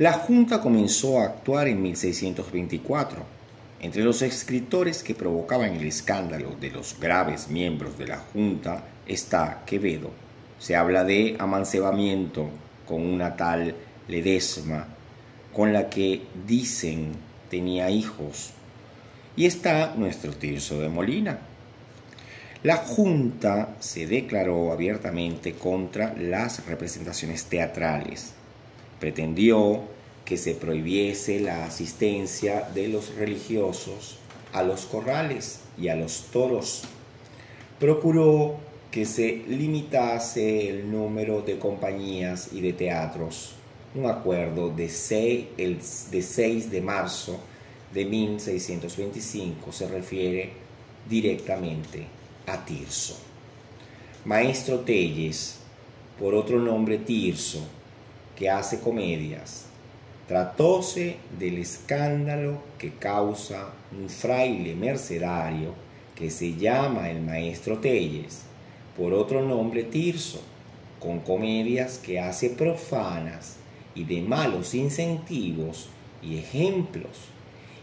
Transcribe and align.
La 0.00 0.14
Junta 0.14 0.62
comenzó 0.62 1.20
a 1.20 1.24
actuar 1.24 1.68
en 1.68 1.82
1624. 1.82 3.22
Entre 3.80 4.02
los 4.02 4.22
escritores 4.22 5.02
que 5.02 5.14
provocaban 5.14 5.74
el 5.74 5.84
escándalo 5.84 6.56
de 6.58 6.70
los 6.70 6.98
graves 6.98 7.48
miembros 7.48 7.98
de 7.98 8.06
la 8.06 8.16
Junta 8.16 8.82
está 9.06 9.62
Quevedo. 9.66 10.10
Se 10.58 10.74
habla 10.74 11.04
de 11.04 11.36
amancebamiento 11.38 12.48
con 12.88 13.04
una 13.04 13.36
tal 13.36 13.74
Ledesma, 14.08 14.86
con 15.52 15.74
la 15.74 15.90
que 15.90 16.22
dicen 16.46 17.12
tenía 17.50 17.90
hijos. 17.90 18.52
Y 19.36 19.44
está 19.44 19.92
nuestro 19.96 20.32
Tirso 20.32 20.80
de 20.80 20.88
Molina. 20.88 21.40
La 22.62 22.76
Junta 22.76 23.76
se 23.80 24.06
declaró 24.06 24.72
abiertamente 24.72 25.52
contra 25.52 26.14
las 26.16 26.64
representaciones 26.64 27.44
teatrales. 27.44 28.39
Pretendió 29.00 29.80
que 30.24 30.36
se 30.36 30.54
prohibiese 30.54 31.40
la 31.40 31.64
asistencia 31.64 32.68
de 32.72 32.86
los 32.86 33.14
religiosos 33.16 34.18
a 34.52 34.62
los 34.62 34.84
corrales 34.84 35.60
y 35.76 35.88
a 35.88 35.96
los 35.96 36.26
toros. 36.30 36.82
Procuró 37.80 38.58
que 38.90 39.06
se 39.06 39.42
limitase 39.48 40.68
el 40.68 40.90
número 40.90 41.42
de 41.42 41.58
compañías 41.58 42.50
y 42.52 42.60
de 42.60 42.72
teatros. 42.72 43.54
Un 43.94 44.06
acuerdo 44.06 44.70
de 44.70 44.88
6, 44.88 45.46
el, 45.56 45.78
de 46.10 46.22
6 46.22 46.70
de 46.70 46.80
marzo 46.80 47.40
de 47.92 48.04
1625 48.04 49.72
se 49.72 49.88
refiere 49.88 50.50
directamente 51.08 52.06
a 52.46 52.64
Tirso. 52.64 53.18
Maestro 54.24 54.80
Telles, 54.80 55.56
por 56.18 56.34
otro 56.34 56.58
nombre 56.58 56.98
Tirso, 56.98 57.66
que 58.40 58.48
hace 58.48 58.80
comedias, 58.80 59.66
tratóse 60.26 61.16
del 61.38 61.58
escándalo 61.58 62.62
que 62.78 62.94
causa 62.94 63.68
un 63.92 64.08
fraile 64.08 64.74
mercedario 64.74 65.74
que 66.14 66.30
se 66.30 66.54
llama 66.54 67.10
el 67.10 67.20
Maestro 67.20 67.80
Telles 67.80 68.44
por 68.96 69.12
otro 69.12 69.42
nombre 69.42 69.82
Tirso, 69.82 70.40
con 70.98 71.20
comedias 71.20 71.98
que 71.98 72.18
hace 72.18 72.48
profanas 72.48 73.56
y 73.94 74.04
de 74.04 74.22
malos 74.22 74.74
incentivos 74.74 75.90
y 76.22 76.38
ejemplos, 76.38 77.28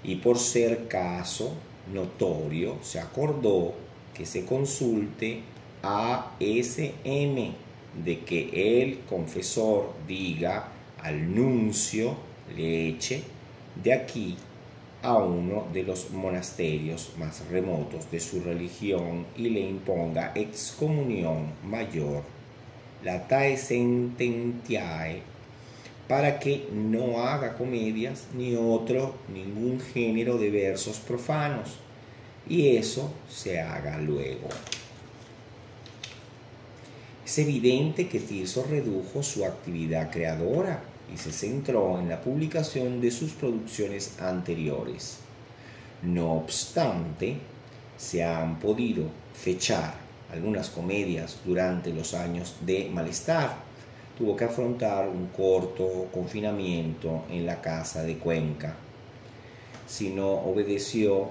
y 0.04 0.16
por 0.16 0.40
ser 0.40 0.88
caso 0.88 1.54
notorio 1.94 2.78
se 2.82 3.00
acordó 3.00 3.76
que 4.16 4.26
se 4.26 4.44
consulte 4.44 5.42
a 5.84 6.32
SM 6.40 7.67
de 8.04 8.20
que 8.20 8.84
el 8.84 9.00
confesor 9.00 9.94
diga 10.08 10.70
al 11.02 11.34
nuncio 11.34 12.16
le 12.56 12.90
eche 12.90 13.24
de 13.84 13.94
aquí 13.94 14.38
a 15.04 15.16
uno 15.18 15.68
de 15.74 15.84
los 15.84 16.10
monasterios 16.12 17.12
más 17.18 17.48
remotos 17.50 18.10
de 18.12 18.20
su 18.20 18.42
religión 18.42 19.26
y 19.36 19.50
le 19.50 19.62
imponga 19.62 20.32
excomunión 20.36 21.52
mayor, 21.64 22.24
la 23.04 23.28
tae 23.28 23.58
sententiae, 23.58 25.22
para 26.08 26.40
que 26.40 26.68
no 26.74 27.22
haga 27.22 27.56
comedias 27.56 28.28
ni 28.36 28.56
otro, 28.56 29.16
ningún 29.32 29.80
género 29.80 30.38
de 30.38 30.50
versos 30.50 30.98
profanos, 30.98 31.78
y 32.50 32.78
eso 32.78 33.14
se 33.30 33.60
haga 33.60 33.98
luego. 34.00 34.48
Evidente 37.38 38.08
que 38.08 38.20
Tirso 38.20 38.66
redujo 38.68 39.22
su 39.22 39.46
actividad 39.46 40.10
creadora 40.10 40.82
y 41.14 41.18
se 41.18 41.32
centró 41.32 42.00
en 42.00 42.10
la 42.10 42.20
publicación 42.20 43.00
de 43.00 43.12
sus 43.12 43.34
producciones 43.34 44.20
anteriores. 44.20 45.20
No 46.02 46.34
obstante, 46.34 47.38
se 47.96 48.24
han 48.24 48.58
podido 48.58 49.04
fechar 49.36 49.94
algunas 50.32 50.72
comedias 50.72 51.38
durante 51.46 51.94
los 51.94 52.16
años 52.16 52.56
de 52.62 52.90
malestar. 52.92 53.56
Tuvo 54.18 54.36
que 54.36 54.46
afrontar 54.46 55.08
un 55.08 55.28
corto 55.28 56.08
confinamiento 56.12 57.26
en 57.30 57.46
la 57.46 57.62
casa 57.62 58.02
de 58.02 58.18
Cuenca. 58.18 58.76
Si 59.88 60.10
no 60.10 60.28
obedeció 60.28 61.28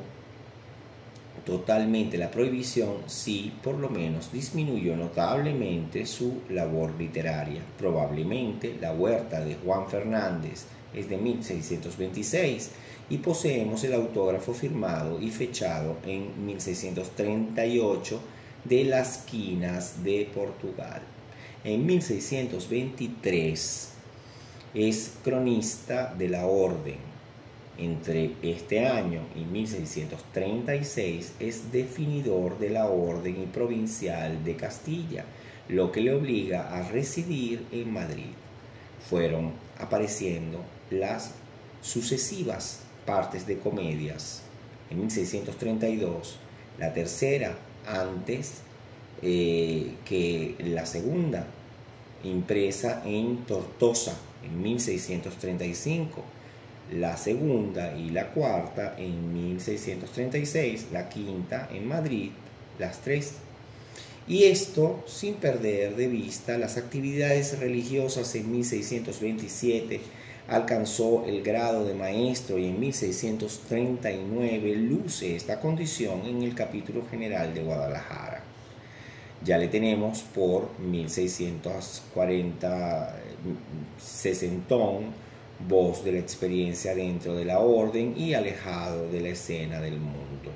totalmente 1.45 2.19
la 2.19 2.31
prohibición, 2.31 2.99
sí 3.07 3.53
por 3.63 3.77
lo 3.77 3.89
menos 3.89 4.33
disminuyó 4.33 4.97
notablemente 4.97 6.07
su 6.07 6.43
labor 6.49 6.93
literaria. 6.99 7.61
Probablemente 7.79 8.77
la 8.81 8.93
huerta 8.93 9.41
de 9.41 9.57
Juan 9.57 9.89
Fernández 9.89 10.65
es 10.95 11.09
de 11.09 11.17
1626 11.17 12.71
y 13.11 13.19
poseemos 13.19 13.85
el 13.85 13.95
autógrafo 13.95 14.55
firmado 14.55 15.21
y 15.21 15.31
fechado 15.31 15.97
en 16.07 16.47
1638 16.47 18.21
de 18.65 18.85
las 18.85 19.19
quinas 19.19 20.03
de 20.03 20.29
Portugal. 20.35 21.03
En 21.63 21.87
1623 21.87 23.91
es 24.75 25.13
cronista 25.23 26.13
de 26.15 26.29
la 26.29 26.47
orden 26.47 27.06
entre 27.79 28.33
este 28.43 28.87
año 28.87 29.21
y 29.35 29.41
1636 29.41 31.35
es 31.41 31.73
definidor 31.73 32.59
de 32.59 32.71
la 32.71 32.87
Orden 32.87 33.43
y 33.43 33.47
Provincial 33.47 34.43
de 34.45 34.57
Castilla, 34.57 35.25
lo 35.69 35.93
que 35.93 36.01
le 36.01 36.15
obliga 36.15 36.75
a 36.75 36.89
residir 36.89 37.67
en 37.73 37.93
Madrid. 37.93 38.33
Fueron 39.09 39.53
apareciendo 39.79 40.65
las 40.91 41.35
sucesivas 41.83 42.81
partes 43.05 43.47
de 43.47 43.59
comedias. 43.59 44.43
En 44.91 44.99
1632, 45.01 46.39
la 46.79 46.93
tercera 46.93 47.57
antes 47.87 48.63
eh, 49.23 49.95
que 50.05 50.57
la 50.59 50.87
segunda, 50.87 51.47
impresa 52.25 53.03
en 53.05 53.45
Tortosa 53.45 54.17
en 54.43 54.61
1635 54.61 56.23
la 56.93 57.17
segunda 57.17 57.97
y 57.97 58.11
la 58.11 58.29
cuarta 58.29 58.95
en 58.99 59.33
1636, 59.33 60.89
la 60.93 61.09
quinta 61.09 61.69
en 61.73 61.89
Madrid, 61.89 62.31
las 62.79 63.01
tres. 63.01 63.35
Y 64.29 64.45
esto 64.45 65.03
sin 65.07 65.35
perder 65.35 65.97
de 65.97 66.09
vista 66.09 66.59
las 66.59 66.77
actividades 66.77 67.59
religiosas 67.59 68.35
en 68.35 68.53
1627 68.53 70.01
alcanzó 70.49 71.25
el 71.27 71.43
grado 71.43 71.85
de 71.85 71.95
maestro 71.95 72.59
y 72.59 72.67
en 72.67 72.81
1639 72.81 74.75
luce 74.77 75.37
esta 75.37 75.61
condición 75.61 76.27
en 76.27 76.43
el 76.43 76.55
capítulo 76.55 77.05
general 77.11 77.55
de 77.55 77.63
Guadalajara. 77.63 78.43
Ya 79.45 79.59
le 79.59 79.69
tenemos 79.69 80.23
por 80.23 80.71
1640 80.81 83.17
sesentón 83.99 85.26
voz 85.69 86.05
de 86.05 86.13
la 86.13 86.19
experiencia 86.19 86.95
dentro 86.95 87.35
de 87.35 87.45
la 87.45 87.61
orden 87.61 88.15
y 88.17 88.35
alejado 88.35 89.09
de 89.11 89.21
la 89.21 89.29
escena 89.29 89.81
del 89.81 89.99
mundo. 89.99 90.53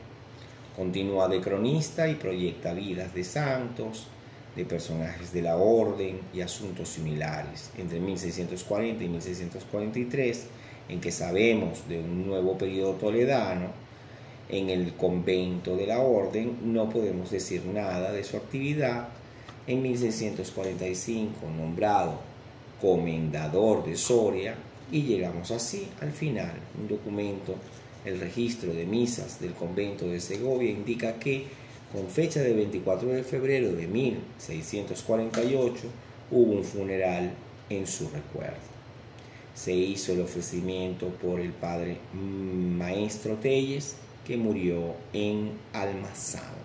Continúa 0.77 1.29
de 1.29 1.41
cronista 1.41 2.09
y 2.09 2.15
proyecta 2.15 2.73
vidas 2.73 3.15
de 3.15 3.25
santos, 3.25 4.07
de 4.57 4.65
personajes 4.65 5.33
de 5.33 5.43
la 5.43 5.57
orden 5.57 6.21
y 6.35 6.41
asuntos 6.41 6.89
similares. 6.91 7.71
Entre 7.79 8.01
1640 8.01 9.05
y 9.05 9.09
1643, 9.09 10.47
en 10.89 11.01
que 11.01 11.13
sabemos 11.13 11.89
de 11.89 11.99
un 11.99 12.27
nuevo 12.27 12.59
periodo 12.59 12.95
toledano, 12.95 13.69
en 14.49 14.69
el 14.69 14.95
convento 14.95 15.77
de 15.77 15.87
la 15.87 16.01
orden 16.01 16.59
no 16.73 16.89
podemos 16.91 17.31
decir 17.31 17.65
nada 17.67 18.11
de 18.11 18.25
su 18.25 18.37
actividad. 18.37 19.09
En 19.67 19.83
1645, 19.83 21.47
nombrado 21.57 22.19
comendador 22.81 23.85
de 23.85 23.97
Soria, 23.97 24.57
y 24.91 25.03
llegamos 25.03 25.51
así 25.51 25.89
al 26.01 26.13
final. 26.13 26.53
Un 26.81 26.89
documento, 26.89 27.57
el 28.05 28.21
registro 28.21 28.73
de 28.73 28.87
misas 28.87 29.41
del 29.41 29.53
convento 29.53 30.07
de 30.09 30.21
Segovia 30.21 30.71
indica 30.71 31.19
que 31.19 31.47
con 31.93 32.09
fecha 32.09 32.41
de 32.41 32.55
24 32.55 33.09
de 33.09 33.25
febrero 33.25 33.73
de 33.73 33.87
1648 33.87 35.81
hubo 36.31 36.53
un 36.53 36.65
funeral 36.65 37.33
en 37.69 37.87
su 37.87 38.09
recuerdo. 38.09 38.71
Se 39.55 39.73
hizo 39.75 40.13
el 40.13 40.21
ofrecimiento 40.21 41.09
por 41.09 41.41
el 41.41 41.53
padre 41.53 41.99
Maestro 42.15 43.35
Telles, 43.37 43.97
que 44.27 44.37
murió 44.37 44.95
en 45.13 45.53
Almazán. 45.73 46.61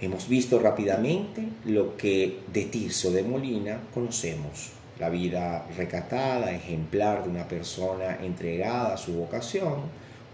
Hemos 0.00 0.28
visto 0.28 0.58
rápidamente 0.58 1.48
lo 1.64 1.96
que 1.96 2.40
de 2.52 2.64
Tirso 2.64 3.10
de 3.10 3.22
Molina 3.22 3.80
conocemos 3.92 4.70
la 4.98 5.08
vida 5.08 5.66
recatada, 5.76 6.52
ejemplar 6.52 7.24
de 7.24 7.30
una 7.30 7.48
persona 7.48 8.18
entregada 8.22 8.94
a 8.94 8.96
su 8.96 9.14
vocación, 9.14 9.80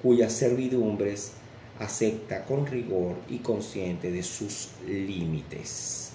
cuyas 0.02 0.32
servidumbres 0.32 1.32
acepta 1.78 2.44
con 2.44 2.66
rigor 2.66 3.16
y 3.28 3.38
consciente 3.38 4.10
de 4.10 4.22
sus 4.22 4.68
límites. 4.86 6.12